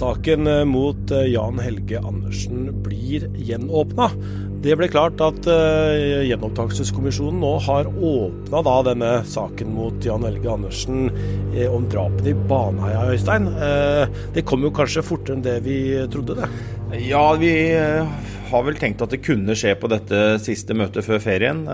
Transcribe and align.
Saken 0.00 0.46
eh, 0.46 0.64
mot 0.64 1.10
eh, 1.10 1.26
Jan 1.28 1.58
Helge 1.60 1.98
Andersen 1.98 2.70
blir 2.82 3.26
gjenåpna. 3.36 4.06
Det 4.64 4.72
ble 4.76 4.90
klart 4.92 5.20
at 5.24 5.46
uh, 5.48 6.20
Gjenopptakelseskommisjonen 6.28 7.38
nå 7.40 7.50
har 7.64 7.88
åpna 7.88 8.60
denne 8.84 9.10
saken 9.28 9.70
mot 9.72 10.04
Jan 10.04 10.24
Helge 10.28 10.50
Andersen 10.52 11.06
om 11.64 11.86
drapene 11.88 12.32
i 12.32 12.34
Baneheia, 12.48 13.06
Øystein. 13.14 13.48
Det 14.36 14.44
kom 14.48 14.66
jo 14.66 14.72
kanskje 14.76 15.04
fortere 15.04 15.38
enn 15.38 15.46
det 15.46 15.54
vi 15.64 15.78
trodde, 16.12 16.36
det? 16.42 16.50
Ja, 17.06 17.24
vi 17.40 17.54
har 18.50 18.66
vel 18.68 18.76
tenkt 18.76 19.00
at 19.00 19.16
det 19.16 19.22
kunne 19.24 19.56
skje 19.56 19.72
på 19.80 19.88
dette 19.88 20.36
siste 20.44 20.76
møtet 20.76 21.08
før 21.08 21.24
ferien. 21.24 21.64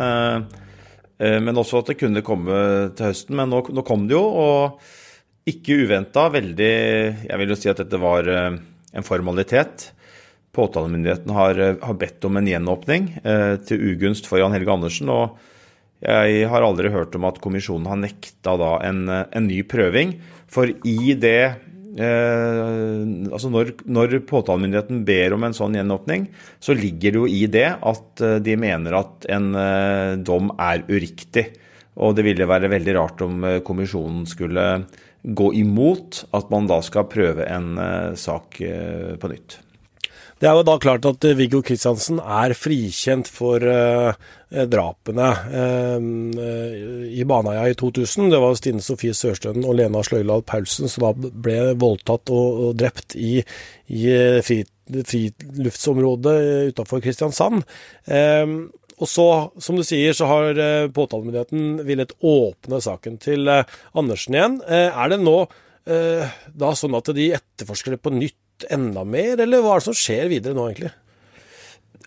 Men 1.18 1.58
også 1.58 1.82
at 1.82 1.90
det 1.90 1.98
kunne 2.04 2.22
komme 2.22 2.62
til 2.94 3.10
høsten. 3.10 3.34
Men 3.42 3.50
nå, 3.50 3.64
nå 3.66 3.86
kom 3.86 4.06
det 4.06 4.14
jo. 4.14 4.22
og 4.30 4.86
ikke 5.46 5.82
uventa, 5.86 6.26
veldig 6.34 6.72
Jeg 7.28 7.38
vil 7.40 7.52
jo 7.52 7.58
si 7.58 7.70
at 7.70 7.78
dette 7.82 8.00
var 8.02 8.26
eh, 8.26 8.56
en 8.96 9.06
formalitet. 9.06 9.92
Påtalemyndigheten 10.56 11.34
har, 11.36 11.60
eh, 11.60 11.76
har 11.82 12.00
bedt 12.00 12.24
om 12.26 12.40
en 12.40 12.48
gjenåpning 12.50 13.12
eh, 13.22 13.54
til 13.62 13.92
ugunst 13.92 14.26
for 14.26 14.42
Jan 14.42 14.56
Helge 14.56 14.74
Andersen. 14.74 15.12
og 15.12 15.38
jeg 15.96 16.44
har 16.52 16.60
aldri 16.60 16.90
hørt 16.92 17.14
om 17.16 17.24
at 17.24 17.38
kommisjonen 17.40 17.86
har 17.88 17.96
nekta 17.96 18.52
da 18.60 18.74
en, 18.84 19.08
en 19.08 19.46
ny 19.48 19.62
prøving. 19.64 20.18
For 20.46 20.68
i 20.68 21.14
det 21.16 21.40
eh, 21.96 23.04
Altså 23.32 23.48
når, 23.48 23.72
når, 23.88 24.18
påtalemyndigheten 24.28 25.06
ber 25.08 25.38
om 25.38 25.46
en 25.46 25.56
sånn 25.56 25.78
gjenåpning, 25.78 26.28
så 26.60 26.76
ligger 26.76 27.14
det 27.14 27.22
jo 27.22 27.30
i 27.30 27.46
det 27.48 27.68
at 27.80 28.26
de 28.44 28.58
mener 28.60 28.98
at 28.98 29.30
en 29.32 29.48
eh, 29.56 30.12
dom 30.20 30.52
er 30.58 30.84
uriktig. 30.90 31.48
Og 31.96 32.12
det 32.18 32.26
ville 32.26 32.50
være 32.50 32.68
veldig 32.68 32.94
rart 32.98 33.22
om 33.24 33.44
kommisjonen 33.64 34.26
skulle 34.28 34.66
gå 35.22 35.54
imot 35.54 36.24
at 36.36 36.50
man 36.50 36.66
da 36.70 36.80
skal 36.84 37.08
prøve 37.10 37.46
en 37.50 37.78
uh, 37.78 38.14
sak 38.18 38.60
uh, 38.62 39.16
på 39.20 39.28
nytt. 39.32 39.60
Det 40.36 40.50
er 40.50 40.52
jo 40.58 40.66
da 40.68 40.74
klart 40.76 41.06
at 41.08 41.24
eh, 41.24 41.32
Viggo 41.32 41.62
Kristiansen 41.64 42.18
er 42.20 42.52
frikjent 42.52 43.24
for 43.32 43.56
uh, 43.56 44.12
drapene 44.68 45.30
i 47.08 47.24
Baneheia 47.24 47.72
i 47.72 47.78
2000. 47.80 48.28
Det 48.30 48.40
var 48.42 48.58
Stine 48.60 48.84
Sofie 48.84 49.16
Sørstønen 49.16 49.64
og 49.64 49.78
Lena 49.80 50.04
Sløylal 50.04 50.44
Paulsen 50.44 50.92
som 50.92 51.08
da 51.08 51.12
ble 51.16 51.72
voldtatt 51.80 52.28
og, 52.36 52.76
drept 52.78 53.16
i, 53.16 53.40
i 53.88 54.04
friluftsområdet 54.44 56.36
utafor 56.76 57.00
Kristiansand. 57.02 57.64
Um, 58.04 58.68
og 58.96 59.08
så, 59.10 59.26
som 59.60 59.76
du 59.76 59.84
sier, 59.84 60.14
så 60.16 60.28
har 60.30 60.56
eh, 60.56 60.88
påtalemyndigheten 60.94 61.82
villet 61.84 62.14
åpne 62.24 62.80
saken 62.80 63.18
til 63.20 63.48
eh, 63.52 63.66
Andersen 63.98 64.36
igjen. 64.36 64.60
Eh, 64.64 64.88
er 64.88 65.12
det 65.12 65.22
nå 65.24 65.38
da 65.86 66.72
sånn 66.74 66.96
at 66.98 67.12
de 67.14 67.28
etterforsker 67.36 67.94
det 67.94 68.00
på 68.02 68.10
nytt 68.10 68.64
enda 68.74 69.04
mer, 69.06 69.36
eller 69.38 69.60
hva 69.62 69.76
er 69.76 69.78
det 69.78 69.84
som 69.84 69.94
skjer 69.94 70.32
videre 70.32 70.56
nå, 70.58 70.64
egentlig? 70.66 70.88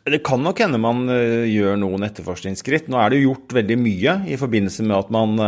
Det 0.04 0.20
kan 0.28 0.44
nok 0.44 0.60
hende 0.60 0.82
man 0.84 1.06
gjør 1.08 1.80
noen 1.80 2.04
etterforskningsskritt. 2.10 2.90
Nå 2.92 3.00
er 3.00 3.14
det 3.14 3.22
jo 3.22 3.30
gjort 3.30 3.56
veldig 3.56 3.78
mye 3.80 4.18
i 4.28 4.36
forbindelse 4.42 4.84
med 4.84 4.98
at 4.98 5.14
man 5.16 5.40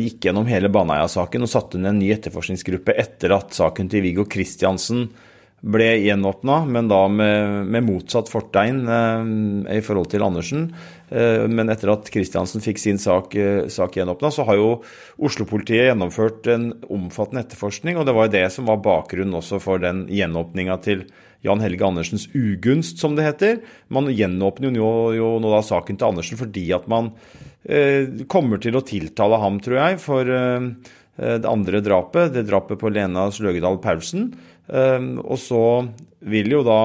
gikk 0.00 0.24
gjennom 0.24 0.48
hele 0.48 0.72
Baneheia-saken 0.72 1.44
og 1.44 1.52
satte 1.52 1.82
ned 1.82 1.90
en 1.90 2.00
ny 2.00 2.08
etterforskningsgruppe 2.16 2.96
etter 2.96 3.36
at 3.36 3.52
saken 3.60 3.92
til 3.92 4.06
Viggo 4.06 4.24
Kristiansen 4.24 5.10
ble 5.60 5.88
gjenåpna, 6.04 6.60
men 6.70 6.88
da 6.90 7.00
med, 7.10 7.66
med 7.72 7.86
motsatt 7.88 8.30
fortegn 8.30 8.84
eh, 8.86 9.30
i 9.78 9.82
forhold 9.82 10.10
til 10.12 10.22
Andersen. 10.22 10.68
Eh, 11.10 11.46
men 11.50 11.72
etter 11.72 11.90
at 11.92 12.10
Kristiansen 12.14 12.62
fikk 12.62 12.78
sin 12.78 13.00
sak, 13.02 13.34
eh, 13.34 13.64
sak 13.72 13.98
gjenåpna, 13.98 14.30
så 14.34 14.46
har 14.46 14.58
jo 14.60 14.68
Oslo-politiet 15.18 15.90
gjennomført 15.90 16.46
en 16.54 16.70
omfattende 16.86 17.42
etterforskning. 17.42 17.98
Og 17.98 18.06
det 18.06 18.14
var 18.14 18.28
jo 18.28 18.36
det 18.36 18.44
som 18.54 18.70
var 18.70 18.84
bakgrunnen 18.84 19.40
også 19.40 19.58
for 19.62 19.82
den 19.82 20.06
gjenåpninga 20.12 20.78
til 20.84 21.08
Jan 21.46 21.62
Helge 21.62 21.86
Andersens 21.86 22.28
ugunst, 22.34 22.98
som 23.02 23.14
det 23.18 23.26
heter. 23.26 23.60
Man 23.94 24.10
gjenåpner 24.10 24.74
jo, 24.74 24.92
jo 25.14 25.34
nå 25.42 25.52
da 25.54 25.62
saken 25.64 25.98
til 25.98 26.10
Andersen 26.10 26.38
fordi 26.40 26.66
at 26.74 26.88
man 26.90 27.12
eh, 27.64 28.24
kommer 28.30 28.62
til 28.62 28.78
å 28.78 28.84
tiltale 28.86 29.38
ham, 29.42 29.60
tror 29.62 29.78
jeg, 29.82 30.00
for 30.02 30.34
eh, 30.38 30.70
det 31.18 31.50
andre 31.50 31.80
drapet, 31.82 32.30
det 32.30 32.44
drapet 32.46 32.78
på 32.78 32.92
Lena 32.94 33.24
Sløgedal 33.34 33.80
Paulsen. 33.82 34.28
Ehm, 34.68 35.16
og 35.24 35.40
så 35.40 35.62
vil 36.28 36.52
jo 36.52 36.60
da 36.66 36.80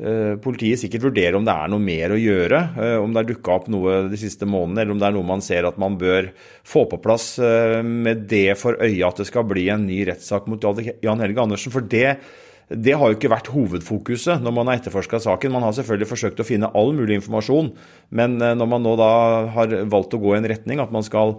eh, 0.00 0.34
politiet 0.42 0.80
sikkert 0.82 1.08
vurdere 1.08 1.38
om 1.38 1.46
det 1.46 1.54
er 1.54 1.70
noe 1.70 1.82
mer 1.82 2.14
å 2.14 2.18
gjøre, 2.18 2.62
eh, 2.80 2.96
om 3.02 3.14
det 3.14 3.22
er 3.22 3.30
dukka 3.32 3.54
opp 3.54 3.68
noe 3.72 4.00
de 4.10 4.18
siste 4.20 4.48
månedene, 4.48 4.84
eller 4.84 4.96
om 4.96 5.02
det 5.02 5.08
er 5.10 5.16
noe 5.18 5.30
man 5.30 5.44
ser 5.44 5.68
at 5.68 5.78
man 5.80 5.98
bør 6.00 6.32
få 6.66 6.86
på 6.90 7.00
plass 7.04 7.36
eh, 7.42 7.78
med 7.84 8.26
det 8.30 8.58
for 8.60 8.78
øye 8.82 9.06
at 9.06 9.22
det 9.22 9.28
skal 9.30 9.46
bli 9.48 9.68
en 9.74 9.86
ny 9.88 10.04
rettssak 10.10 10.50
mot 10.50 10.62
Jan 10.62 11.24
Helge 11.24 11.44
Andersen. 11.44 11.74
For 11.74 11.86
det, 11.86 12.18
det 12.68 12.96
har 12.98 13.12
jo 13.12 13.18
ikke 13.18 13.30
vært 13.32 13.52
hovedfokuset 13.54 14.42
når 14.42 14.56
man 14.58 14.72
har 14.72 14.80
etterforska 14.80 15.22
saken. 15.22 15.54
Man 15.54 15.68
har 15.68 15.76
selvfølgelig 15.76 16.10
forsøkt 16.10 16.42
å 16.42 16.48
finne 16.48 16.72
all 16.76 16.90
mulig 16.96 17.20
informasjon, 17.20 17.70
men 18.18 18.36
når 18.40 18.68
man 18.74 18.84
nå 18.84 18.98
da 18.98 19.12
har 19.54 19.78
valgt 19.88 20.18
å 20.18 20.20
gå 20.20 20.34
i 20.34 20.40
en 20.40 20.50
retning 20.50 20.82
at 20.82 20.92
man 20.92 21.06
skal 21.06 21.38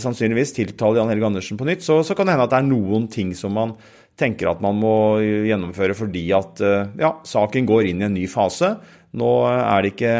sannsynligvis 0.00 0.54
tiltale 0.56 1.00
Jan 1.00 1.10
Helge 1.12 1.28
Andersen 1.28 1.58
på 1.60 1.66
nytt, 1.68 1.84
så, 1.84 2.00
så 2.06 2.16
kan 2.16 2.28
det 2.28 2.36
hende 2.36 2.46
at 2.48 2.54
det 2.54 2.60
er 2.62 2.70
noen 2.70 3.08
ting 3.12 3.32
som 3.38 3.54
man 3.56 3.76
tenker 4.20 4.50
at 4.50 4.62
man 4.62 4.76
må 4.80 4.96
gjennomføre 5.22 5.96
fordi 5.96 6.26
at 6.36 6.60
eh, 6.64 6.90
ja, 7.00 7.14
saken 7.26 7.68
går 7.68 7.88
inn 7.88 8.02
i 8.02 8.08
en 8.08 8.16
ny 8.16 8.26
fase. 8.30 8.74
Nå 9.16 9.30
er 9.44 9.84
det 9.84 9.92
ikke 9.92 10.12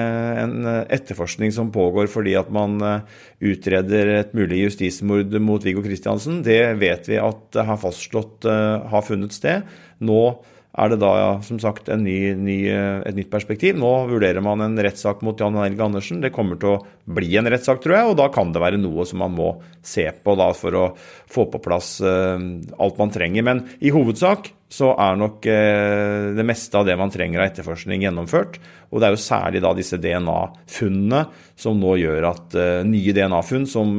en 0.43 0.67
etterforskning 0.69 1.53
som 1.55 1.71
pågår 1.73 2.11
fordi 2.13 2.35
at 2.41 2.51
man 2.53 2.77
eh, 2.85 3.21
utreder 3.53 4.15
et 4.19 4.35
mulig 4.37 4.65
justismord 4.67 5.37
mot 5.45 5.65
Viggo 5.65 5.85
Kristiansen. 5.85 6.43
Det 6.45 6.61
vet 6.81 7.09
vi 7.11 7.21
at 7.21 7.61
har 7.69 7.81
fastslått 7.81 8.49
eh, 8.49 8.89
har 8.93 9.07
funnet 9.07 9.37
sted. 9.37 9.69
Nå 10.03 10.23
er 10.73 10.89
det 10.89 11.03
da 11.03 11.13
som 11.45 11.59
sagt 11.61 11.91
ny, 12.01 12.33
ny, 12.33 12.57
et 13.05 13.17
nytt 13.17 13.29
perspektiv. 13.33 13.77
Nå 13.77 13.91
vurderer 14.09 14.41
man 14.45 14.63
en 14.65 14.79
rettssak 14.81 15.21
mot 15.25 15.37
Jan 15.39 15.59
Helge 15.61 15.85
Andersen. 15.85 16.23
Det 16.25 16.33
kommer 16.33 16.57
til 16.61 16.73
å 16.73 16.81
bli 17.13 17.29
en 17.37 17.51
rettssak, 17.53 17.83
tror 17.85 17.97
jeg, 17.99 18.09
og 18.09 18.17
da 18.17 18.31
kan 18.33 18.55
det 18.55 18.63
være 18.63 18.81
noe 18.81 19.05
som 19.09 19.21
man 19.21 19.37
må 19.37 19.51
se 19.85 20.07
på 20.25 20.37
da 20.39 20.49
for 20.57 20.79
å 20.79 20.87
få 20.97 21.45
på 21.53 21.61
plass 21.65 21.99
uh, 22.01 22.41
alt 22.81 23.01
man 23.01 23.13
trenger. 23.13 23.45
Men 23.45 23.65
i 23.85 23.93
hovedsak 23.93 24.49
så 24.73 24.95
er 24.97 25.21
nok 25.21 25.45
uh, 25.45 26.33
det 26.39 26.49
meste 26.49 26.81
av 26.81 26.89
det 26.89 26.97
man 26.97 27.13
trenger 27.13 27.43
av 27.43 27.51
etterforskning 27.51 28.07
gjennomført. 28.07 28.57
Og 28.93 29.03
det 29.03 29.11
er 29.11 29.17
jo 29.17 29.25
særlig 29.27 29.65
da 29.65 29.77
disse 29.77 30.01
DNA-funnene 30.01 31.25
som 31.53 31.81
nå 31.85 31.99
gjør 32.01 32.31
at 32.33 32.57
uh, 32.57 32.81
nye 32.89 33.13
DNA-funn 33.13 33.69
som 33.69 33.99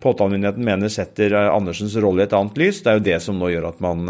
påtalemyndigheten 0.00 0.64
mener 0.64 0.90
setter 0.90 1.36
Andersens 1.44 1.94
rolle 2.00 2.24
i 2.24 2.26
et 2.26 2.34
annet 2.34 2.56
lys, 2.58 2.80
det 2.80 2.88
er 2.88 2.96
jo 2.96 3.02
det 3.04 3.18
som 3.20 3.36
nå 3.36 3.50
gjør 3.52 3.66
at 3.68 3.82
man 3.84 4.08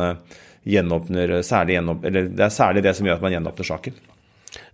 gjenåpner 0.69 1.41
særlig 1.47 1.79
gjenåpner, 1.79 2.09
eller 2.09 2.33
Det 2.37 2.47
er 2.47 2.55
særlig 2.55 2.83
det 2.85 2.97
som 2.97 3.07
gjør 3.07 3.21
at 3.21 3.27
man 3.27 3.37
gjenåpner 3.37 3.69
saken. 3.69 4.01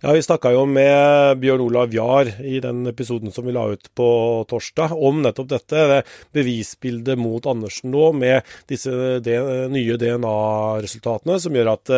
Ja, 0.01 0.11
Vi 0.13 0.21
snakka 0.21 0.51
jo 0.53 0.65
med 0.65 1.37
Bjørn 1.41 1.61
Olav 1.61 1.93
Jahr 1.93 2.29
i 2.41 2.59
den 2.61 2.85
episoden 2.89 3.31
som 3.33 3.45
vi 3.45 3.53
la 3.53 3.67
ut 3.73 3.89
på 3.97 4.09
torsdag, 4.49 4.93
om 4.93 5.21
nettopp 5.21 5.49
dette. 5.51 5.83
Det 5.91 5.99
bevisbildet 6.33 7.17
mot 7.17 7.45
Andersen 7.45 7.91
nå, 7.93 8.11
med 8.17 8.45
disse 8.69 8.89
nye 8.89 9.97
DNA-resultatene, 10.01 11.37
som 11.41 11.57
gjør 11.57 11.73
at, 11.75 11.93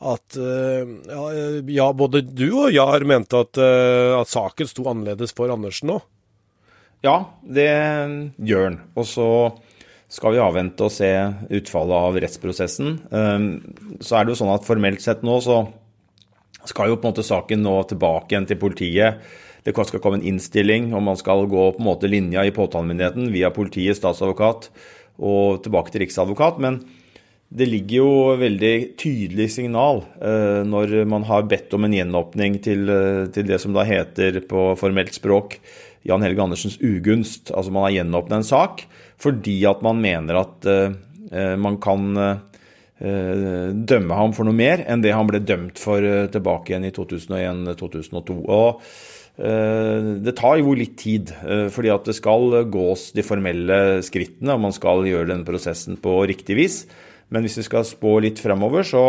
at 0.00 0.40
ja, 0.40 1.90
både 1.92 2.24
du 2.24 2.48
og 2.50 2.72
Jahr 2.72 3.04
mente 3.08 3.44
at, 3.44 3.60
at 3.60 4.32
saken 4.32 4.68
sto 4.70 4.88
annerledes 4.88 5.36
for 5.36 5.52
Andersen 5.52 5.92
nå? 5.92 6.00
Ja, 7.04 7.16
det 7.40 7.70
gjør 8.36 8.66
den. 8.68 8.80
Og 8.96 9.08
så 9.08 9.28
skal 10.10 10.34
vi 10.34 10.42
avvente 10.42 10.86
og 10.86 10.92
se 10.92 11.10
utfallet 11.54 12.06
av 12.08 12.18
rettsprosessen. 12.24 12.96
Ehm, 13.14 13.46
så 14.02 14.18
er 14.18 14.26
det 14.26 14.34
jo 14.34 14.40
sånn 14.42 14.54
at 14.54 14.66
formelt 14.66 15.02
sett 15.04 15.22
nå 15.26 15.38
så 15.44 15.62
skal 16.66 16.90
jo 16.90 16.98
på 16.98 17.06
en 17.06 17.14
måte 17.14 17.26
saken 17.26 17.62
nå 17.64 17.76
tilbake 17.88 18.34
igjen 18.34 18.48
til 18.50 18.58
politiet. 18.60 19.22
Det 19.64 19.74
skal 19.76 20.00
komme 20.02 20.20
en 20.20 20.26
innstilling 20.26 20.90
om 20.96 21.04
man 21.04 21.18
skal 21.20 21.46
gå 21.48 21.70
på 21.76 21.82
en 21.82 21.88
måte 21.88 22.10
linja 22.10 22.44
i 22.44 22.54
påtalemyndigheten 22.54 23.30
via 23.32 23.52
politiet, 23.54 23.98
statsadvokat 23.98 24.70
og 25.20 25.62
tilbake 25.64 25.92
til 25.92 26.04
riksadvokat. 26.04 26.58
Men 26.58 26.80
det 27.50 27.66
ligger 27.66 27.96
jo 27.96 28.10
veldig 28.38 28.74
tydelig 29.00 29.48
signal 29.56 30.04
eh, 30.22 30.62
når 30.66 31.00
man 31.10 31.24
har 31.26 31.48
bedt 31.50 31.74
om 31.74 31.86
en 31.86 31.96
gjenåpning 31.96 32.60
til, 32.62 32.84
eh, 32.86 33.24
til 33.34 33.48
det 33.48 33.58
som 33.62 33.74
da 33.74 33.82
heter 33.86 34.38
på 34.46 34.70
formelt 34.78 35.16
språk 35.16 35.58
Jan 36.06 36.22
Helge 36.22 36.44
Andersens 36.44 36.78
ugunst. 36.78 37.50
Altså 37.50 37.74
man 37.74 37.88
har 37.88 37.96
gjenåpna 37.98 38.38
en 38.38 38.46
sak 38.46 38.86
fordi 39.20 39.58
at 39.68 39.82
man 39.82 39.98
mener 40.00 40.44
at 40.44 40.70
eh, 40.70 41.56
man 41.58 41.80
kan 41.82 42.22
eh, 42.22 42.38
dømme 43.02 44.22
ham 44.22 44.36
for 44.36 44.46
noe 44.46 44.54
mer 44.54 44.86
enn 44.86 45.02
det 45.02 45.16
han 45.16 45.26
ble 45.26 45.42
dømt 45.42 45.80
for 45.80 46.04
uh, 46.04 46.26
tilbake 46.28 46.68
igjen 46.68 46.84
i 46.84 46.92
2001-2002. 46.92 48.34
Og 48.44 48.82
det 49.40 50.34
tar 50.36 50.58
jo 50.60 50.74
litt 50.76 50.98
tid, 51.00 51.30
fordi 51.72 51.88
at 51.88 52.04
det 52.04 52.12
skal 52.12 52.58
gås 52.68 53.06
de 53.16 53.24
formelle 53.24 54.02
skrittene, 54.04 54.52
og 54.52 54.66
man 54.66 54.74
skal 54.76 55.06
gjøre 55.08 55.30
denne 55.30 55.48
prosessen 55.48 55.96
på 55.96 56.18
riktig 56.28 56.58
vis. 56.58 56.76
Men 57.30 57.46
hvis 57.46 57.58
vi 57.60 57.66
skal 57.66 57.86
spå 57.86 58.18
litt 58.22 58.42
fremover, 58.42 58.82
så 58.86 59.04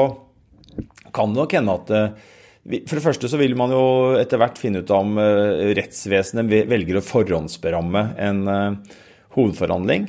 kan 1.11 1.33
det 1.33 1.41
nok 1.41 1.53
hende 1.57 1.77
at 1.79 1.89
for 2.61 2.93
det 2.93 3.03
første 3.03 3.25
så 3.25 3.39
vil 3.41 3.55
man 3.57 3.71
jo 3.73 3.85
etter 4.21 4.37
hvert 4.37 4.59
finne 4.61 4.83
ut 4.85 4.91
om 4.93 5.17
rettsvesenet 5.17 6.45
velger 6.69 6.99
å 6.99 7.01
forhåndsberamme 7.01 8.03
en 8.21 8.43
hovedforhandling. 9.33 10.05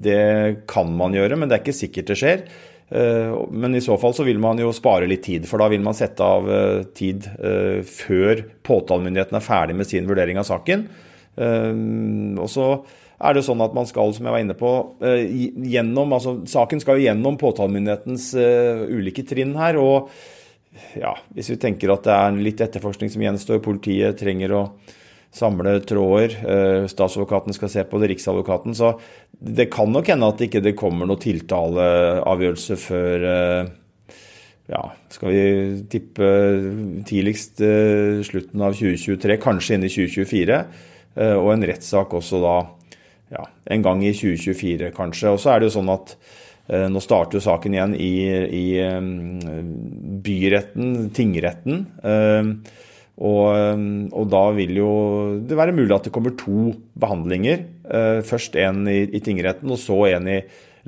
Det 0.00 0.24
kan 0.70 0.96
man 0.96 1.12
gjøre, 1.18 1.36
men 1.36 1.50
det 1.50 1.58
er 1.58 1.62
ikke 1.66 1.76
sikkert 1.76 2.08
det 2.08 2.16
skjer. 2.16 2.44
Men 3.52 3.76
i 3.76 3.84
så 3.84 3.98
fall 4.00 4.16
så 4.16 4.24
vil 4.26 4.40
man 4.42 4.58
jo 4.62 4.72
spare 4.74 5.06
litt 5.10 5.22
tid, 5.28 5.44
for 5.46 5.60
da 5.60 5.68
vil 5.70 5.84
man 5.84 5.94
sette 5.98 6.24
av 6.24 6.48
tid 6.96 7.28
før 7.86 8.40
påtalemyndigheten 8.66 9.36
er 9.36 9.44
ferdig 9.44 9.76
med 9.82 9.90
sin 9.90 10.08
vurdering 10.08 10.40
av 10.40 10.48
saken. 10.48 10.88
Og 12.40 12.48
så 12.50 12.66
er 13.20 13.36
det 13.36 13.44
sånn 13.44 13.60
at 13.60 13.74
man 13.76 13.88
skal, 13.88 14.14
som 14.16 14.24
jeg 14.26 14.32
var 14.32 14.40
inne 14.40 14.56
på, 14.56 14.70
gjennom 15.00 16.14
altså 16.16 16.38
Saken 16.48 16.80
skal 16.80 16.96
jo 16.96 17.04
gjennom 17.04 17.36
påtalemyndighetens 17.40 18.30
ulike 18.88 19.26
trinn 19.28 19.52
her. 19.60 19.76
og 19.76 20.08
ja, 20.98 21.12
hvis 21.34 21.50
vi 21.52 21.58
tenker 21.60 21.92
at 21.92 22.06
det 22.06 22.14
er 22.14 22.40
litt 22.46 22.62
etterforskning 22.62 23.10
som 23.12 23.24
gjenstår, 23.24 23.62
politiet 23.64 24.18
trenger 24.20 24.54
å 24.54 24.62
samle 25.34 25.76
tråder, 25.86 26.34
eh, 26.42 26.86
statsadvokaten 26.90 27.54
skal 27.54 27.70
se 27.70 27.84
på 27.86 28.00
det, 28.00 28.10
riksadvokaten, 28.14 28.74
så 28.74 28.98
det 29.30 29.70
kan 29.70 29.90
nok 29.92 30.10
hende 30.10 30.26
at 30.26 30.38
det 30.38 30.50
ikke 30.50 30.74
kommer 30.78 31.06
noen 31.06 31.22
tiltaleavgjørelse 31.22 32.78
før 32.82 33.26
eh, 33.30 33.70
ja, 34.70 34.82
skal 35.10 35.34
vi 35.34 35.44
tippe 35.90 36.26
tidligst 37.06 37.62
eh, 37.62 38.22
slutten 38.26 38.62
av 38.62 38.74
2023, 38.78 39.38
kanskje 39.42 39.78
inn 39.78 39.86
i 39.86 39.92
2024. 39.92 40.62
Og 41.20 41.48
en 41.50 41.64
rettssak 41.66 42.12
også 42.14 42.38
da 42.38 42.52
ja, 43.30 43.46
en 43.70 43.82
gang 43.86 44.04
i 44.04 44.14
2024, 44.14 44.92
kanskje. 44.96 45.34
Og 45.34 45.42
så 45.42 45.54
er 45.54 45.60
det 45.60 45.70
jo 45.70 45.78
sånn 45.78 45.92
at 45.94 46.16
Eh, 46.70 46.86
nå 46.86 47.02
starter 47.02 47.38
jo 47.38 47.42
saken 47.42 47.74
igjen 47.74 47.96
i, 47.98 48.12
i 48.54 48.64
byretten, 50.22 51.10
tingretten. 51.16 51.82
Eh, 52.06 52.52
og, 53.20 53.46
og, 54.16 54.26
da 54.32 54.42
vil 54.56 54.78
jo 54.78 54.92
det 55.44 55.58
være 55.58 55.74
mulig 55.76 55.92
at 55.92 56.06
det 56.06 56.14
kommer 56.14 56.36
to 56.40 56.70
behandlinger. 57.00 57.66
Eh, 57.90 58.20
først 58.26 58.56
en 58.60 58.86
i, 58.88 59.02
i 59.10 59.22
tingretten, 59.24 59.68
og 59.68 59.80
så 59.82 59.98
en 60.14 60.30
i 60.30 60.40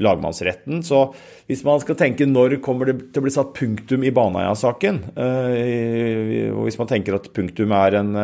lagmannsretten. 0.03 0.81
Så 0.87 1.03
hvis 1.50 1.65
man 1.67 1.83
skal 1.83 1.99
tenke 1.99 2.29
når 2.31 2.61
kommer 2.65 2.89
det 2.89 3.11
til 3.11 3.21
å 3.21 3.27
bli 3.27 3.35
satt 3.35 3.53
punktum 3.59 4.06
i 4.06 4.15
Baneheia-saken, 4.15 5.03
og 5.12 6.62
hvis 6.65 6.79
man 6.81 6.89
tenker 6.89 7.19
at 7.19 7.29
punktum 7.37 7.75
er 7.77 7.99
en 7.99 8.15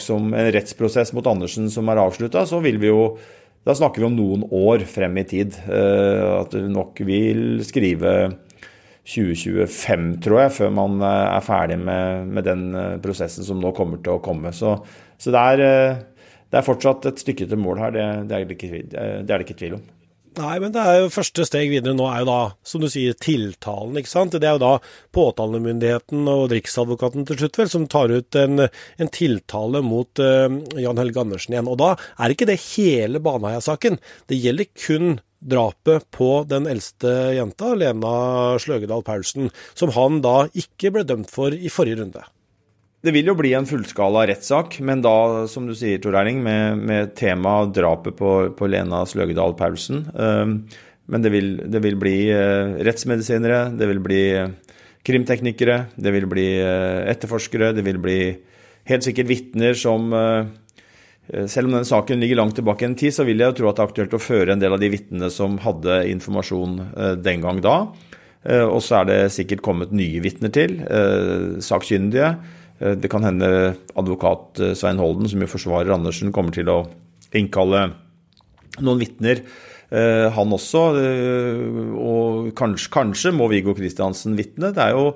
som, 0.00 0.32
en 0.32 0.52
rettsprosess 0.52 1.12
mot 1.12 1.26
Andersen 1.26 1.70
som 1.70 1.88
er 1.88 2.00
avslutta, 2.00 2.46
så 2.48 2.60
vil 2.64 2.78
vi 2.80 2.88
jo 2.92 3.16
da 3.62 3.74
snakker 3.78 4.02
vi 4.02 4.08
om 4.08 4.16
noen 4.16 4.46
år 4.58 4.82
frem 4.90 5.20
i 5.20 5.26
tid. 5.28 5.54
Eh, 5.70 6.22
at 6.40 6.54
du 6.54 6.66
nok 6.70 6.98
vil 7.06 7.62
skrive 7.66 8.32
2025, 9.06 10.08
tror 10.22 10.40
jeg, 10.44 10.54
før 10.58 10.72
man 10.74 10.98
eh, 10.98 11.26
er 11.36 11.46
ferdig 11.46 11.78
med, 11.78 12.32
med 12.34 12.46
den 12.48 12.64
eh, 12.74 12.98
prosessen 13.02 13.46
som 13.46 13.62
nå 13.62 13.70
kommer 13.76 14.02
til 14.02 14.16
å 14.16 14.22
komme. 14.24 14.50
Så, 14.56 14.74
så 15.14 15.34
det, 15.34 15.44
er, 15.54 15.62
det, 16.48 16.58
er, 16.58 16.66
fortsatt 16.66 17.06
et 17.12 17.22
stykke 17.22 17.46
til 17.50 17.62
mål 17.62 17.84
her, 17.84 17.94
det, 17.94 18.06
det, 18.30 18.38
er, 18.40 18.50
det, 18.50 18.58
ikke, 18.58 18.82
det 18.90 19.22
er 19.22 19.36
det 19.36 19.46
ikke 19.46 19.60
tvil 19.62 19.78
om. 19.78 19.86
Nei, 20.32 20.54
men 20.62 20.72
det 20.72 20.80
er 20.80 20.94
jo 21.02 21.10
første 21.12 21.44
steg 21.44 21.68
videre 21.68 21.92
nå 21.92 22.06
er 22.08 22.22
jo 22.22 22.28
da, 22.30 22.36
som 22.64 22.80
du 22.80 22.88
sier, 22.88 23.12
tiltalen, 23.20 23.98
ikke 24.00 24.08
sant. 24.08 24.32
Det 24.40 24.48
er 24.48 24.56
jo 24.56 24.62
da 24.62 24.70
påtalemyndigheten 25.12 26.24
og 26.32 26.46
Riksadvokaten 26.54 27.26
til 27.28 27.36
slutt 27.40 27.58
vel 27.60 27.68
som 27.72 27.84
tar 27.90 28.14
ut 28.14 28.38
en, 28.40 28.64
en 28.64 29.12
tiltale 29.12 29.82
mot 29.84 30.22
uh, 30.24 30.48
Jan 30.80 31.02
Helge 31.02 31.20
Andersen 31.20 31.52
igjen. 31.52 31.68
Og 31.68 31.76
da 31.82 31.90
er 32.16 32.32
ikke 32.32 32.48
det 32.48 32.62
hele 32.70 33.20
Baneheia-saken. 33.20 34.00
Det 34.32 34.40
gjelder 34.40 34.72
kun 34.86 35.18
drapet 35.42 36.08
på 36.14 36.30
den 36.48 36.68
eldste 36.70 37.12
jenta, 37.36 37.74
Lena 37.76 38.14
Sløgedal 38.62 39.04
Paulsen, 39.04 39.52
som 39.76 39.92
han 39.98 40.22
da 40.24 40.46
ikke 40.56 40.94
ble 40.94 41.04
dømt 41.04 41.32
for 41.34 41.52
i 41.52 41.72
forrige 41.72 42.00
runde. 42.00 42.24
Det 43.02 43.10
vil 43.10 43.26
jo 43.26 43.34
bli 43.34 43.50
en 43.58 43.66
fullskala 43.66 44.28
rettssak, 44.30 44.76
men 44.86 45.00
da, 45.02 45.42
som 45.50 45.64
du 45.66 45.74
sier, 45.74 45.98
Tor 45.98 46.14
Erling, 46.20 46.38
med, 46.44 46.78
med 46.86 47.16
tema 47.18 47.56
drapet 47.66 48.14
på, 48.14 48.30
på 48.54 48.68
Lena 48.70 49.00
Sløgedal 49.10 49.56
Paulsen. 49.58 50.04
Um, 50.14 50.52
men 51.10 51.24
det 51.24 51.32
vil, 51.34 51.48
det 51.66 51.80
vil 51.82 51.98
bli 51.98 52.14
uh, 52.30 52.78
rettsmedisinere, 52.86 53.72
det 53.74 53.88
vil 53.90 54.02
bli 54.04 54.20
uh, 54.38 54.76
krimteknikere, 55.02 55.80
det 55.98 56.14
vil 56.14 56.28
bli 56.30 56.46
etterforskere, 56.62 57.72
det 57.74 57.82
vil 57.88 57.98
bli 57.98 58.20
helt 58.86 59.06
sikkert 59.08 59.30
vitner 59.32 59.74
som 59.74 60.12
selv 61.50 61.68
om 61.68 61.74
denne 61.74 61.86
saken 61.86 62.22
ligger 62.22 62.38
langt 62.38 62.54
tilbake 62.58 62.86
en 62.86 62.94
tid, 62.98 63.14
så 63.14 63.26
vil 63.26 63.42
jeg 63.42 63.50
jo 63.50 63.56
tro 63.58 63.68
at 63.70 63.78
det 63.78 63.82
er 63.82 63.90
aktuelt 63.90 64.14
å 64.14 64.22
føre 64.22 64.54
en 64.54 64.62
del 64.62 64.74
av 64.74 64.78
de 64.82 64.90
vitnene 64.94 65.30
som 65.34 65.58
hadde 65.62 66.04
informasjon 66.10 66.78
den 67.22 67.42
gang 67.42 67.58
da. 67.62 67.76
Og 68.70 68.78
så 68.82 69.00
er 69.00 69.08
det 69.10 69.18
sikkert 69.34 69.62
kommet 69.66 69.94
nye 69.94 70.22
vitner 70.22 70.54
til, 70.54 70.78
sakkyndige. 71.62 72.34
Eh, 72.80 72.94
det 72.98 73.10
kan 73.12 73.24
hende 73.26 73.48
advokat 73.98 74.60
eh, 74.60 74.74
Svein 74.78 75.00
Holden, 75.02 75.28
som 75.30 75.42
jo 75.42 75.50
forsvarer 75.50 75.94
Andersen, 75.94 76.32
kommer 76.34 76.54
til 76.54 76.70
å 76.72 76.84
innkalle 77.36 77.88
noen 78.82 79.00
vitner, 79.00 79.42
eh, 79.92 80.28
han 80.32 80.56
også. 80.56 80.86
Og 81.98 82.52
kanskje, 82.58 82.92
kanskje 82.92 83.34
må 83.36 83.50
Viggo 83.52 83.76
Kristiansen 83.76 84.36
vitne. 84.38 84.72
Det 84.74 84.86
er, 84.86 84.96
jo, 84.96 85.12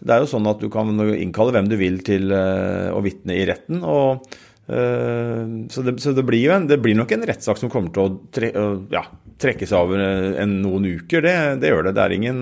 det 0.00 0.16
er 0.16 0.24
jo 0.24 0.32
sånn 0.32 0.48
at 0.50 0.62
du 0.62 0.70
kan 0.72 0.90
innkalle 1.12 1.54
hvem 1.56 1.70
du 1.70 1.78
vil 1.80 2.00
til 2.06 2.32
å 2.32 3.04
vitne 3.04 3.38
i 3.38 3.46
retten. 3.48 3.84
og 3.84 4.26
så 4.64 5.82
det, 5.84 5.92
så 6.00 6.14
det, 6.16 6.22
blir 6.24 6.48
en, 6.54 6.64
det 6.64 6.78
blir 6.80 6.96
nok 6.96 7.10
en 7.12 7.26
rettssak 7.28 7.58
som 7.60 7.68
kommer 7.68 7.92
til 7.92 8.00
å 8.00 8.12
tre, 8.32 8.48
ja, 8.94 9.02
trekke 9.36 9.68
seg 9.68 9.76
over 9.76 10.00
en, 10.40 10.54
noen 10.62 10.86
uker. 10.88 11.20
Det, 11.20 11.34
det, 11.60 11.68
gjør 11.68 11.90
det. 11.90 11.92
Det 11.98 12.04
er, 12.06 12.14
ingen, 12.16 12.40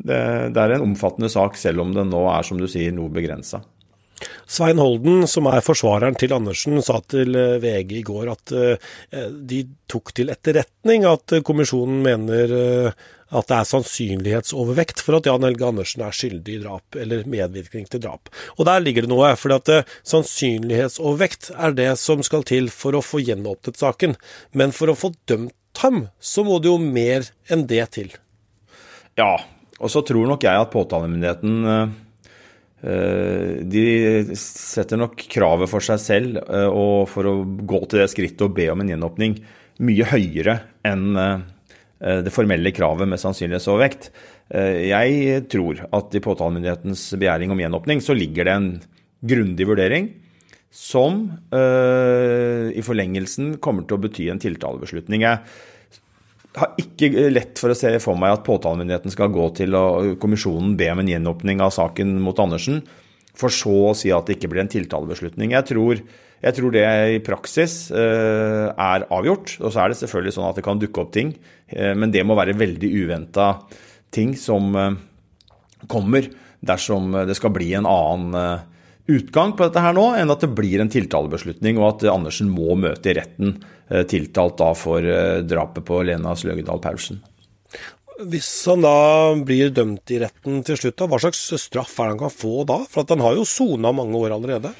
det, 0.00 0.22
det 0.54 0.62
er 0.62 0.76
en 0.76 0.88
omfattende 0.90 1.30
sak, 1.32 1.58
selv 1.60 1.84
om 1.84 1.92
den 1.96 2.10
nå 2.12 2.24
er, 2.32 2.46
som 2.46 2.60
du 2.60 2.68
sier, 2.70 2.94
noe 2.96 3.12
begrensa. 3.12 3.62
Svein 4.50 4.80
Holden, 4.80 5.24
som 5.30 5.48
er 5.48 5.62
forsvareren 5.64 6.16
til 6.18 6.34
Andersen, 6.36 6.80
sa 6.84 6.98
til 7.08 7.36
eh, 7.38 7.56
VG 7.62 8.00
i 8.00 8.04
går 8.06 8.32
at 8.32 8.52
eh, 8.56 8.90
de 9.30 9.62
tok 9.90 10.12
til 10.16 10.32
etterretning 10.32 11.06
at 11.08 11.38
kommisjonen 11.46 12.02
mener 12.04 12.54
eh, 12.56 13.06
at 13.30 13.46
det 13.46 13.56
er 13.60 13.68
sannsynlighetsovervekt 13.70 15.04
for 15.06 15.20
at 15.20 15.28
Jan 15.28 15.46
Helge 15.46 15.68
Andersen 15.68 16.02
er 16.02 16.16
skyldig 16.16 16.56
i 16.56 16.62
drap 16.64 16.98
eller 16.98 17.28
medvirkning 17.30 17.86
til 17.86 18.02
drap. 18.02 18.26
Og 18.58 18.66
der 18.66 18.82
ligger 18.82 19.06
det 19.06 19.12
noe, 19.12 19.30
for 19.38 19.54
at 19.54 19.70
sannsynlighetsovervekt 20.10 21.52
er 21.54 21.76
det 21.78 21.92
som 22.02 22.24
skal 22.26 22.42
til 22.50 22.66
for 22.74 22.98
å 22.98 23.04
få 23.06 23.22
gjenåpnet 23.22 23.78
saken. 23.78 24.18
Men 24.50 24.74
for 24.74 24.90
å 24.90 24.98
få 24.98 25.12
dømt 25.30 25.54
ham, 25.78 26.08
så 26.18 26.42
må 26.42 26.58
det 26.58 26.72
jo 26.72 26.82
mer 26.82 27.30
enn 27.46 27.68
det 27.70 27.84
til. 27.94 28.10
Ja, 29.14 29.36
og 29.80 29.90
så 29.92 30.04
tror 30.06 30.28
nok 30.28 30.44
jeg 30.44 30.60
at 30.60 30.72
påtalemyndigheten 30.72 31.90
Eh, 32.80 33.60
de 33.68 33.84
setter 34.40 34.96
nok 34.96 35.20
kravet 35.28 35.68
for 35.68 35.84
seg 35.84 36.00
selv 36.00 36.38
eh, 36.40 36.64
og 36.64 37.10
for 37.12 37.28
å 37.28 37.34
gå 37.44 37.80
til 37.84 38.00
det 38.00 38.08
skrittet 38.08 38.46
og 38.46 38.54
be 38.56 38.70
om 38.72 38.80
en 38.80 38.92
gjenåpning 38.94 39.34
mye 39.84 40.06
høyere 40.08 40.54
enn 40.88 41.10
eh, 41.20 41.42
det 42.24 42.32
formelle 42.32 42.72
kravet 42.72 43.04
med 43.04 43.20
sannsynlighetsovervekt. 43.20 44.06
Jeg 44.48 45.42
tror 45.52 45.82
at 45.92 46.14
i 46.16 46.22
påtalemyndighetens 46.24 47.02
begjæring 47.20 47.52
om 47.52 47.60
gjenåpning 47.60 48.00
så 48.00 48.16
ligger 48.16 48.48
det 48.48 48.54
en 48.54 48.70
grundig 49.20 49.66
vurdering 49.68 50.06
som 50.72 51.20
i 51.52 52.84
forlengelsen 52.86 53.58
kommer 53.60 53.84
til 53.84 53.98
å 53.98 54.02
bety 54.06 54.30
en 54.32 54.40
tiltalebeslutning. 54.40 55.26
Har 56.58 56.72
ikke 56.80 57.28
lett 57.30 57.60
for 57.60 57.70
å 57.70 57.78
se 57.78 57.92
for 58.02 58.18
meg 58.18 58.34
at 58.34 58.46
påtalemyndigheten 58.46 59.12
skal 59.14 59.30
gå 59.32 59.44
til 59.60 59.76
og 59.78 60.16
kommisjonen 60.22 60.74
be 60.78 60.88
om 60.90 61.02
en 61.02 61.12
gjenåpning 61.12 61.62
av 61.62 61.70
saken 61.76 62.16
mot 62.24 62.38
Andersen, 62.42 62.82
for 63.38 63.54
så 63.54 63.74
å 63.90 63.94
si 63.96 64.10
at 64.14 64.26
det 64.26 64.38
ikke 64.38 64.50
blir 64.50 64.64
en 64.64 64.72
tiltalebeslutning. 64.72 65.54
Jeg 65.54 65.68
tror, 65.70 66.00
jeg 66.42 66.56
tror 66.56 66.74
det 66.74 66.86
i 67.14 67.20
praksis 67.24 67.76
eh, 67.94 68.66
er 68.66 69.06
avgjort. 69.06 69.54
Og 69.62 69.70
så 69.70 69.84
er 69.84 69.92
det 69.92 70.00
selvfølgelig 70.00 70.34
sånn 70.36 70.48
at 70.48 70.58
det 70.58 70.66
kan 70.66 70.82
dukke 70.82 71.04
opp 71.04 71.14
ting, 71.14 71.32
eh, 71.70 71.94
men 71.94 72.10
det 72.12 72.26
må 72.26 72.36
være 72.38 72.58
veldig 72.58 72.90
uventa 73.04 73.52
ting 74.10 74.34
som 74.38 74.74
eh, 74.74 74.98
kommer 75.88 76.26
dersom 76.60 77.14
det 77.24 77.38
skal 77.38 77.54
bli 77.54 77.70
en 77.78 77.86
annen 77.88 78.66
utgang 79.16 79.54
på 79.56 79.66
dette 79.66 79.82
her 79.82 79.96
nå, 79.96 80.06
enn 80.18 80.32
at 80.32 80.44
det 80.44 80.52
blir 80.56 80.82
en 80.82 80.90
tiltalebeslutning, 80.92 81.78
og 81.80 81.88
at 81.94 82.06
Andersen 82.12 82.50
må 82.52 82.76
møte 82.78 83.12
i 83.12 83.16
retten 83.18 83.56
eh, 83.90 84.04
tiltalt 84.08 84.58
da 84.60 84.70
for 84.78 85.04
eh, 85.04 85.40
drapet 85.46 85.86
på 85.86 86.02
Lena 86.06 86.36
Sløgedal 86.38 86.82
Paulsen. 86.84 87.20
Hvis 88.20 88.50
han 88.68 88.84
da 88.84 88.94
blir 89.46 89.72
dømt 89.72 90.12
i 90.12 90.20
retten 90.20 90.60
til 90.66 90.76
slutt, 90.76 91.06
hva 91.08 91.20
slags 91.22 91.40
straff 91.62 91.94
er 91.96 92.10
det 92.10 92.16
han 92.16 92.22
kan 92.26 92.34
få 92.34 92.64
da? 92.68 92.82
For 92.90 93.04
at 93.04 93.14
han 93.14 93.24
har 93.24 93.38
jo 93.38 93.48
sona 93.48 93.94
mange 93.96 94.18
år 94.20 94.36
allerede. 94.36 94.74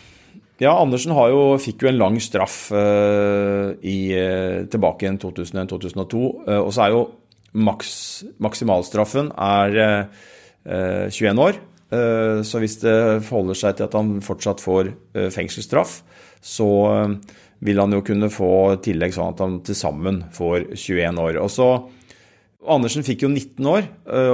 Ja, 0.61 0.75
Andersen 0.77 1.15
jo, 1.17 1.55
fikk 1.57 1.87
jo 1.87 1.89
en 1.89 1.97
lang 1.97 2.19
straff 2.21 2.67
eh, 2.77 3.71
i, 3.81 4.13
uh, 4.13 4.67
tilbake 4.69 5.09
i 5.09 5.15
2001-2002. 5.17 6.21
Uh, 6.21 6.59
og 6.59 6.69
så 6.77 6.85
er 6.85 6.93
jo 6.93 7.07
maks, 7.57 7.95
maksimalstraffen 8.45 9.33
er 9.41 9.81
21 10.61 11.41
år. 11.41 11.57
Eh, 11.91 12.41
så 12.47 12.61
hvis 12.63 12.79
det 12.85 12.97
forholder 13.27 13.59
seg 13.59 13.79
til 13.79 13.89
at 13.89 13.97
han 13.99 14.19
fortsatt 14.23 14.63
får 14.63 14.93
eh, 15.19 15.31
fengselsstraff, 15.35 16.01
så 16.41 16.69
eh, 16.93 17.17
vil 17.67 17.83
han 17.83 17.97
jo 17.97 18.05
kunne 18.07 18.31
få 18.33 18.53
tillegg 18.85 19.17
sånn 19.17 19.35
at 19.35 19.43
han 19.43 19.57
til 19.67 19.77
sammen 19.77 20.23
får 20.35 20.71
21 20.77 21.19
år. 21.25 21.41
Og 21.43 21.51
så 21.53 21.73
Andersen 22.71 23.05
fikk 23.05 23.25
jo 23.25 23.31
19 23.33 23.67
år, 23.71 23.87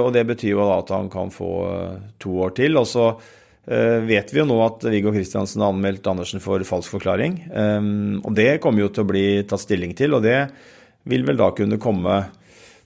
og 0.03 0.09
det 0.11 0.25
betyr 0.27 0.49
jo 0.49 0.65
da 0.67 0.81
at 0.81 0.89
han 0.91 1.05
kan 1.07 1.29
få 1.31 1.47
to 2.19 2.33
år 2.43 2.51
til. 2.57 2.75
Og 2.75 2.83
så 2.83 3.05
vet 3.63 4.33
vi 4.33 4.41
jo 4.41 4.43
nå 4.49 4.57
at 4.65 4.83
Viggo 4.91 5.13
Kristiansen 5.15 5.63
har 5.63 5.71
anmeldt 5.71 6.09
Andersen 6.11 6.43
for 6.43 6.59
falsk 6.67 6.91
forklaring. 6.91 7.37
Og 8.19 8.35
det 8.35 8.57
kommer 8.63 8.83
jo 8.83 8.89
til 8.91 9.05
å 9.05 9.09
bli 9.13 9.23
tatt 9.47 9.63
stilling 9.63 9.95
til, 9.95 10.17
og 10.19 10.27
det 10.27 10.41
vil 11.07 11.23
vel 11.23 11.39
da 11.39 11.53
kunne 11.55 11.79
komme 11.79 12.17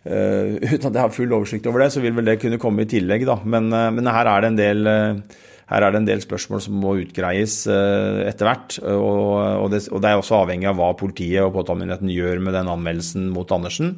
Uh, 0.01 0.57
uten 0.65 0.87
at 0.87 0.95
jeg 0.95 1.03
har 1.03 1.13
full 1.13 1.33
oversikt 1.35 1.67
over 1.69 1.83
det, 1.83 1.91
så 1.93 2.01
vil 2.01 2.15
vel 2.17 2.25
det 2.31 2.39
kunne 2.41 2.59
komme 2.61 2.85
i 2.85 2.89
tillegg, 2.89 3.25
da. 3.29 3.37
Men, 3.45 3.69
uh, 3.69 3.89
men 3.93 4.09
her, 4.09 4.29
er 4.31 4.47
del, 4.57 4.89
uh, 4.89 5.41
her 5.69 5.85
er 5.85 5.93
det 5.93 6.01
en 6.01 6.07
del 6.07 6.23
spørsmål 6.23 6.63
som 6.65 6.79
må 6.81 6.95
utgreies 7.03 7.59
etter 7.69 8.49
hvert. 8.49 8.79
Og, 8.81 9.21
og, 9.61 9.67
det, 9.73 9.85
og, 9.91 10.01
det, 10.01 10.09
er 10.09 10.19
også 10.19 10.41
avhengig 10.41 10.71
av 10.71 10.79
hva 10.81 10.89
politiet 10.97 11.45
og 11.45 11.53
påtalemyndigheten 11.59 12.11
gjør 12.11 12.41
med 12.43 12.57
den 12.57 12.71
anmeldelsen 12.73 13.29
mot 13.35 13.53
Andersen. 13.55 13.95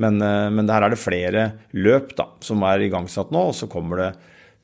Men, 0.00 0.16
men 0.16 0.70
her 0.72 0.86
er 0.86 0.94
det 0.94 0.98
flere 0.98 1.46
løp 1.76 2.14
da, 2.16 2.30
som 2.40 2.64
er 2.64 2.86
igangsatt 2.86 3.30
nå, 3.30 3.50
og 3.50 3.54
så 3.54 3.68
kommer 3.70 4.00
det 4.00 4.10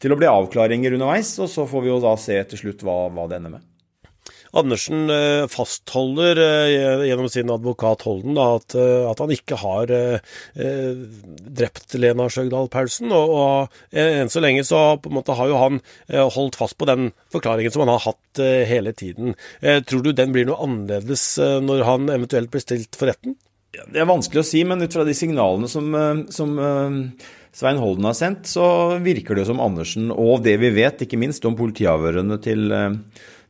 til 0.01 0.15
å 0.15 0.19
bli 0.19 0.27
avklaringer 0.31 0.97
underveis. 0.97 1.35
Og 1.39 1.53
så 1.53 1.69
får 1.69 1.85
vi 1.85 1.93
jo 1.93 2.01
da 2.03 2.17
se 2.19 2.41
til 2.49 2.65
slutt 2.65 2.83
hva, 2.89 3.05
hva 3.13 3.29
det 3.29 3.39
ender 3.39 3.59
med. 3.59 3.67
Andersen 4.57 5.11
eh, 5.11 5.45
fastholder 5.51 6.39
eh, 6.41 7.05
gjennom 7.09 7.29
sin 7.29 7.51
advokat 7.53 8.05
Holden 8.07 8.39
at, 8.41 8.75
eh, 8.79 9.05
at, 9.09 9.21
han 9.21 9.33
ikke 9.35 9.59
har 9.61 9.91
drept 11.59 11.97
Lena 11.99 12.29
Skjøgdal 12.33 12.71
Paulsen. 12.73 13.13
Og, 13.13 13.33
og, 13.35 13.81
enn 13.93 14.31
så 14.33 14.43
lenge 14.43 14.65
så 14.67 14.81
måte 15.13 15.37
har 15.37 15.51
jo 15.51 15.59
han 15.61 15.81
holdt 16.09 16.59
fast 16.59 16.79
på 16.79 16.87
den 16.89 17.11
forklaringen 17.33 17.73
som 17.75 17.85
han 17.85 17.93
har 17.93 18.05
hatt 18.07 18.41
hele 18.69 18.93
tiden. 18.97 19.35
Tror 19.89 20.05
du 20.05 20.13
den 20.17 20.33
blir 20.35 20.47
noe 20.49 20.61
annerledes 20.65 21.25
når 21.39 21.85
han 21.89 22.13
eventuelt 22.15 22.53
blir 22.53 22.65
stilt 22.65 22.99
for 22.99 23.11
retten? 23.11 23.37
Det 23.75 24.01
er 24.01 24.09
vanskelig 24.09 24.43
å 24.43 24.49
si, 24.49 24.63
men 24.67 24.83
ut 24.85 24.95
fra 24.95 25.05
de 25.07 25.17
signalene 25.17 25.69
som, 25.71 25.91
som 26.33 26.55
Svein 27.55 27.81
Holden 27.83 28.09
har 28.09 28.17
sendt, 28.17 28.49
så 28.51 28.99
virker 29.05 29.39
det 29.39 29.49
som 29.49 29.61
Andersen, 29.65 30.13
og 30.15 30.45
det 30.47 30.57
vi 30.63 30.73
vet, 30.79 31.05
ikke 31.05 31.21
minst 31.21 31.45
om 31.49 31.59
politiavhørene 31.59 32.39
til 32.45 32.71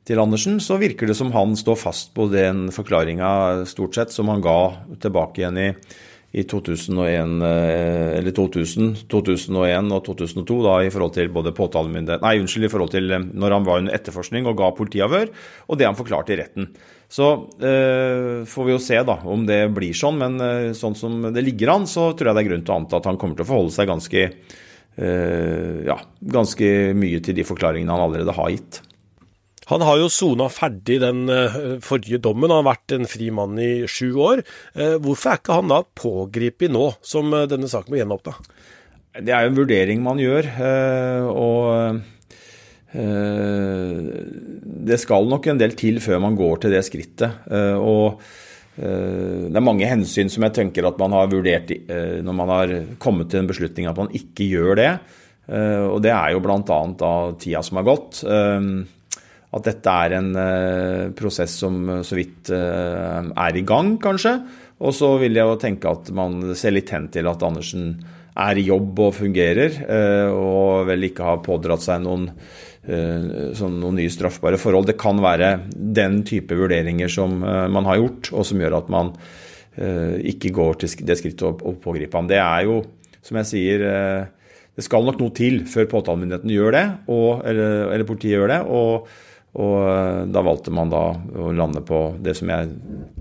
til 0.08 0.20
Andersen, 0.22 0.58
så 0.64 0.78
virker 0.80 1.10
det 1.10 1.16
som 1.18 1.32
han 1.34 1.56
står 1.58 1.76
fast 1.76 2.14
på 2.16 2.28
den 2.32 2.68
forklaringa 2.72 3.64
stort 3.68 3.98
sett 3.98 4.14
som 4.14 4.30
han 4.32 4.44
ga 4.44 4.58
tilbake 5.02 5.42
igjen 5.42 5.60
i, 5.60 5.66
i 6.40 6.44
2001, 6.48 7.34
eh, 7.44 8.12
eller 8.18 8.36
2000, 8.36 8.94
2001 9.12 9.90
og 9.96 10.04
2002 10.08 10.60
da, 10.64 10.76
i 10.84 10.92
forhold 10.92 11.14
til 11.16 11.32
både 11.32 11.52
påtalemyndighet 11.56 12.24
Nei, 12.24 12.38
unnskyld, 12.40 12.68
i 12.68 12.72
forhold 12.72 12.94
til 12.94 13.12
eh, 13.12 13.26
når 13.28 13.56
han 13.58 13.68
var 13.68 13.82
under 13.82 13.96
etterforskning 13.96 14.48
og 14.48 14.56
ga 14.60 14.70
politiavhør, 14.76 15.28
og 15.68 15.80
det 15.80 15.88
han 15.88 15.98
forklarte 15.98 16.36
i 16.36 16.40
retten. 16.40 16.72
Så 17.08 17.28
eh, 17.64 18.44
får 18.48 18.68
vi 18.68 18.74
jo 18.74 18.80
se 18.84 19.00
da 19.08 19.20
om 19.28 19.46
det 19.48 19.62
blir 19.76 19.96
sånn, 19.96 20.20
men 20.20 20.40
eh, 20.44 20.72
sånn 20.76 20.96
som 20.96 21.20
det 21.32 21.44
ligger 21.44 21.76
an, 21.76 21.88
så 21.88 22.10
tror 22.12 22.32
jeg 22.32 22.40
det 22.40 22.46
er 22.46 22.50
grunn 22.50 22.66
til 22.66 22.76
å 22.76 22.80
anta 22.82 23.00
at 23.00 23.08
han 23.08 23.20
kommer 23.20 23.36
til 23.38 23.44
å 23.44 23.52
forholde 23.52 23.76
seg 23.76 23.88
ganske, 23.88 24.26
eh, 25.00 25.78
ja, 25.88 25.96
ganske 26.36 26.74
mye 26.96 27.24
til 27.24 27.40
de 27.40 27.48
forklaringene 27.48 27.96
han 27.96 28.08
allerede 28.08 28.36
har 28.36 28.52
gitt. 28.56 28.82
Han 29.68 29.84
har 29.84 29.98
jo 30.00 30.08
sona 30.12 30.46
ferdig 30.52 30.96
den 31.02 31.26
uh, 31.28 31.76
forrige 31.84 32.20
dommen, 32.24 32.48
han 32.48 32.62
har 32.62 32.70
vært 32.70 32.94
en 32.96 33.08
fri 33.08 33.28
mann 33.34 33.58
i 33.60 33.84
sju 33.90 34.16
år. 34.16 34.40
Uh, 34.72 34.96
hvorfor 35.02 35.34
er 35.34 35.40
ikke 35.42 35.58
han 35.58 35.72
da 35.72 35.82
pågrepet 35.84 36.72
nå, 36.72 36.86
som 37.04 37.34
uh, 37.36 37.44
denne 37.50 37.68
saken 37.68 37.92
ble 37.92 38.00
gjenåpna? 38.00 38.36
Det 39.18 39.34
er 39.34 39.44
jo 39.44 39.50
en 39.52 39.58
vurdering 39.58 40.02
man 40.04 40.20
gjør, 40.22 40.46
og 41.32 41.96
det 44.88 44.98
skal 45.02 45.26
nok 45.26 45.48
en 45.50 45.58
del 45.58 45.72
til 45.80 45.98
før 46.04 46.20
man 46.22 46.36
går 46.38 46.60
til 46.62 46.76
det 46.76 46.82
skrittet. 46.86 47.48
Og 47.82 48.20
det 48.78 49.58
er 49.58 49.64
mange 49.64 49.88
hensyn 49.90 50.30
som 50.30 50.46
jeg 50.46 50.54
tenker 50.60 50.86
at 50.86 51.00
man 51.02 51.16
har 51.16 51.32
vurdert 51.32 51.72
når 51.88 52.36
man 52.36 52.52
har 52.52 52.76
kommet 53.02 53.32
til 53.32 53.42
en 53.42 53.50
beslutning 53.50 53.90
at 53.90 53.98
man 53.98 54.12
ikke 54.14 54.46
gjør 54.52 54.78
det. 54.78 54.92
Og 55.88 55.98
det 56.04 56.14
er 56.14 56.36
jo 56.36 56.44
bl.a. 56.44 56.62
av 56.62 57.34
tida 57.42 57.64
som 57.66 57.80
har 57.80 57.88
gått 57.88 58.22
at 59.56 59.64
dette 59.64 59.92
er 60.04 60.14
en 60.18 60.30
uh, 60.36 61.10
prosess 61.16 61.54
som 61.62 61.80
uh, 61.88 62.00
så 62.04 62.18
vidt 62.18 62.50
uh, 62.52 63.32
er 63.32 63.56
i 63.56 63.64
gang, 63.66 63.94
kanskje. 64.02 64.34
Og 64.84 64.94
så 64.94 65.14
vil 65.22 65.38
jeg 65.38 65.48
jo 65.48 65.58
tenke 65.60 65.90
at 65.90 66.10
man 66.14 66.52
ser 66.58 66.74
litt 66.76 66.92
hen 66.94 67.08
til 67.14 67.28
at 67.30 67.42
Andersen 67.46 67.96
er 68.38 68.60
i 68.60 68.68
jobb 68.68 69.00
og 69.02 69.16
fungerer, 69.16 69.80
og 70.30 70.84
vel 70.86 71.08
ikke 71.08 71.24
har 71.26 71.40
pådratt 71.42 71.82
seg 71.82 72.04
noen, 72.04 72.28
sånn, 72.86 73.80
noen 73.82 73.98
nye 73.98 74.12
straffbare 74.14 74.60
forhold. 74.62 74.86
Det 74.86 74.94
kan 75.00 75.18
være 75.18 75.48
den 75.74 76.20
type 76.22 76.54
vurderinger 76.54 77.10
som 77.10 77.34
man 77.42 77.90
har 77.90 77.98
gjort, 77.98 78.30
og 78.30 78.46
som 78.46 78.62
gjør 78.62 78.78
at 78.78 78.94
man 78.94 79.10
ikke 80.22 80.54
går 80.54 80.78
til 80.84 80.94
det 81.10 81.18
skrittet 81.18 81.48
å, 81.50 81.56
å 81.58 81.74
pågripe 81.82 82.14
ham. 82.14 82.30
Det 82.30 82.38
er 82.38 82.68
jo, 82.70 82.78
som 83.26 83.42
jeg 83.42 83.50
sier 83.50 83.86
det 84.78 84.86
skal 84.86 85.02
nok 85.02 85.18
noe 85.18 85.34
til 85.34 85.64
før 85.66 85.90
påtalemyndigheten 85.90 86.54
gjør 86.54 86.76
det, 86.78 86.86
og, 87.10 87.40
eller, 87.42 87.88
eller, 87.90 88.06
politiet 88.06 88.36
gjør 88.36 88.52
det. 88.54 88.60
og 88.70 89.10
og 89.58 89.76
eh, 89.90 90.24
da 90.30 90.42
valgte 90.46 90.72
man 90.74 90.90
da 90.92 91.04
å 91.18 91.52
lande 91.56 91.82
på 91.86 92.00
det 92.22 92.36
som 92.38 92.50
jeg 92.52 92.74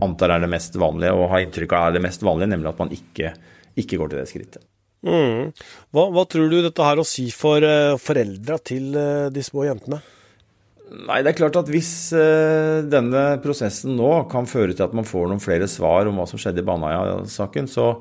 antar 0.06 0.36
er 0.36 0.44
det 0.44 0.51
mest 0.51 0.75
vanlige, 0.77 1.15
og 1.17 1.32
har 1.32 1.44
inntrykk 1.44 1.74
av 1.74 1.88
er 1.88 1.98
det 1.98 2.03
mest 2.06 2.25
vanlige, 2.25 2.51
nemlig 2.53 2.70
at 2.72 2.82
man 2.84 2.94
ikke, 2.94 3.32
ikke 3.79 3.98
går 3.98 4.12
til 4.12 4.22
det 4.22 4.27
skrittet. 4.29 4.67
Mm. 5.08 5.53
Hva, 5.94 6.08
hva, 6.13 6.25
tror 6.29 6.51
du 6.51 6.60
dette 6.62 6.86
har 6.86 7.00
å 7.00 7.06
si 7.06 7.27
for 7.34 7.63
uh, 7.63 7.96
foreldra 8.01 8.58
til 8.65 8.96
uh, 8.98 9.27
de 9.34 9.44
små 9.46 9.67
jentene? 9.67 10.00
Nei, 10.88 11.20
det 11.22 11.34
er 11.34 11.38
klart 11.38 11.58
at 11.60 11.70
Hvis 11.70 11.91
uh, 12.15 12.82
denne 12.88 13.24
prosessen 13.44 13.94
nå 13.98 14.10
kan 14.32 14.50
føre 14.50 14.74
til 14.74 14.88
at 14.88 14.96
man 14.98 15.08
får 15.08 15.29
noen 15.29 15.44
flere 15.44 15.70
svar 15.70 16.10
om 16.10 16.17
hva 16.17 16.25
som 16.29 16.41
skjedde 16.41 16.63
i 16.63 16.67
Baneheia-saken, 16.67 17.70
så 17.70 17.91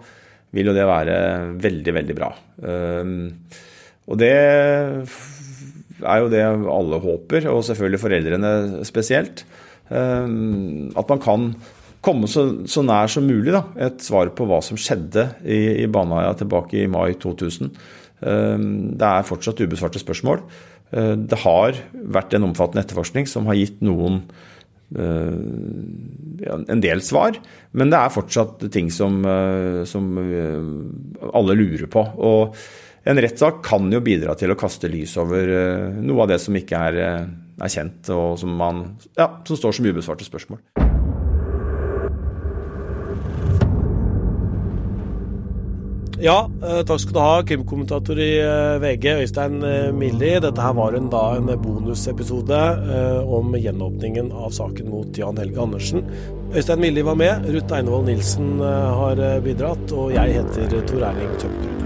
vil 0.57 0.71
jo 0.71 0.76
det 0.76 0.88
være 0.88 1.16
veldig, 1.61 1.97
veldig 2.00 2.16
bra. 2.16 2.33
Uh, 2.64 3.07
og 4.07 4.21
det 4.21 4.35
er 6.02 6.22
jo 6.22 6.30
det 6.32 6.42
alle 6.44 7.00
håper, 7.02 7.48
og 7.52 7.64
selvfølgelig 7.66 8.02
foreldrene 8.02 8.52
spesielt. 8.88 9.44
Eh, 9.88 10.28
at 10.96 11.12
man 11.12 11.22
kan 11.22 11.50
komme 12.06 12.30
så, 12.30 12.46
så 12.70 12.84
nær 12.86 13.10
som 13.10 13.26
mulig 13.26 13.54
da, 13.54 13.64
et 13.88 14.02
svar 14.04 14.30
på 14.36 14.46
hva 14.46 14.60
som 14.62 14.78
skjedde 14.78 15.28
i, 15.42 15.82
i 15.82 15.90
Baneheia 15.90 16.36
tilbake 16.38 16.82
i 16.82 16.90
mai 16.90 17.16
2000. 17.22 17.72
Eh, 18.22 18.66
det 18.96 19.12
er 19.12 19.28
fortsatt 19.28 19.62
ubesvarte 19.64 20.02
spørsmål. 20.02 20.44
Eh, 20.92 21.14
det 21.18 21.40
har 21.42 21.80
vært 21.92 22.36
en 22.36 22.50
omfattende 22.50 22.84
etterforskning 22.84 23.28
som 23.30 23.48
har 23.50 23.58
gitt 23.58 23.82
noen 23.84 24.22
en 24.95 26.83
del 26.83 27.00
svar, 27.02 27.35
men 27.75 27.90
det 27.90 27.99
er 27.99 28.12
fortsatt 28.14 28.66
ting 28.71 28.87
som, 28.95 29.19
som 29.88 30.12
alle 31.35 31.57
lurer 31.59 31.88
på. 31.90 32.05
Og 32.23 32.55
en 33.07 33.21
rettssak 33.23 33.61
kan 33.66 33.87
jo 33.93 34.02
bidra 34.02 34.35
til 34.38 34.50
å 34.50 34.59
kaste 34.59 34.90
lys 34.90 35.14
over 35.23 35.52
eh, 35.55 36.00
noe 36.02 36.25
av 36.25 36.33
det 36.33 36.40
som 36.43 36.57
ikke 36.59 36.81
er, 36.88 36.99
eh, 37.05 37.28
er 37.62 37.73
kjent, 37.73 38.11
og 38.11 38.35
som, 38.43 38.57
man, 38.59 38.83
ja, 39.19 39.31
som 39.47 39.62
står 39.62 39.78
som 39.78 39.87
ubesvarte 39.87 40.26
spørsmål. 40.26 40.86
Ja, 46.23 46.50
eh, 46.64 46.80
takk 46.88 47.00
skal 47.02 47.12
du 47.12 47.20
ha, 47.20 47.42
krimkommentator 47.44 48.18
i 48.20 48.30
VG, 48.80 49.11
Øystein 49.26 49.58
Milli. 49.99 50.32
Dette 50.40 50.64
her 50.64 50.76
var 50.78 50.96
en, 50.96 51.11
da, 51.12 51.25
en 51.37 51.50
bonusepisode 51.61 52.61
om 53.38 53.56
gjenåpningen 53.61 54.32
av 54.32 54.54
saken 54.56 54.88
mot 54.92 55.18
Jan 55.20 55.37
Helge 55.40 55.61
Andersen. 55.61 56.06
Øystein 56.54 56.80
Milli 56.80 57.04
var 57.04 57.20
med, 57.20 57.49
Ruth 57.52 57.76
Einevold 57.76 58.08
Nilsen 58.08 58.56
har 58.62 59.20
bidratt, 59.44 59.92
og 59.92 60.14
jeg 60.16 60.40
heter 60.40 60.80
Tor 60.88 61.11
Erling 61.11 61.37
Tømmerud. 61.42 61.86